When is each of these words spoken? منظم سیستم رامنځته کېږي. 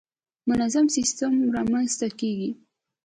منظم 0.47 0.85
سیستم 0.95 1.33
رامنځته 1.55 2.07
کېږي. 2.19 2.51